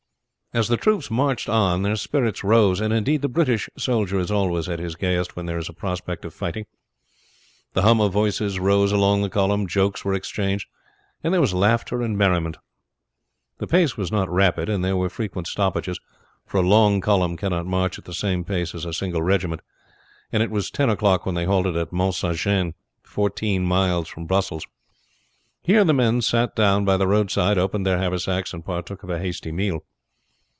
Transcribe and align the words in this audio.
As 0.53 0.67
the 0.67 0.75
troops 0.75 1.09
marched 1.09 1.47
on 1.47 1.81
their 1.83 1.95
spirits 1.95 2.43
rose 2.43 2.81
and 2.81 2.91
indeed 2.93 3.21
the 3.21 3.29
British 3.29 3.69
soldier 3.77 4.19
is 4.19 4.29
always 4.29 4.67
at 4.67 4.79
his 4.79 4.97
gayest 4.97 5.33
when 5.33 5.45
there 5.45 5.57
is 5.57 5.69
a 5.69 5.73
prospect 5.73 6.25
of 6.25 6.33
fighting 6.33 6.65
the 7.71 7.83
hum 7.83 8.01
of 8.01 8.11
voices 8.11 8.59
rose 8.59 8.91
along 8.91 9.21
the 9.21 9.29
column, 9.29 9.65
jokes 9.65 10.03
were 10.03 10.13
exchanged, 10.13 10.67
and 11.23 11.33
there 11.33 11.39
was 11.39 11.53
laughter 11.53 12.01
and 12.01 12.17
merriment. 12.17 12.57
The 13.59 13.67
pace 13.67 13.95
was 13.95 14.11
not 14.11 14.29
rapid, 14.29 14.67
and 14.67 14.83
there 14.83 14.97
were 14.97 15.07
frequent 15.09 15.47
stoppages, 15.47 16.01
for 16.45 16.57
a 16.57 16.67
long 16.67 16.99
column 16.99 17.37
cannot 17.37 17.65
march 17.65 17.97
at 17.97 18.03
the 18.03 18.13
same 18.13 18.43
pace 18.43 18.75
as 18.75 18.83
a 18.83 18.91
single 18.91 19.21
regiment; 19.21 19.61
and 20.33 20.43
it 20.43 20.51
was 20.51 20.69
ten 20.69 20.89
o'clock 20.89 21.25
when 21.25 21.35
they 21.35 21.45
halted 21.45 21.77
at 21.77 21.93
Mount 21.93 22.15
St. 22.15 22.35
Jean, 22.35 22.73
fourteen 23.03 23.63
miles 23.65 24.09
from 24.09 24.25
Brussels. 24.25 24.67
Here 25.61 25.85
the 25.85 25.93
men 25.93 26.21
sat 26.21 26.57
down 26.57 26.83
by 26.83 26.97
the 26.97 27.07
roadside, 27.07 27.57
opened 27.57 27.85
their 27.85 27.99
haversacks, 27.99 28.53
and 28.53 28.65
partook 28.65 29.01
of 29.03 29.09
a 29.09 29.17
hasty 29.17 29.53
meal. 29.53 29.85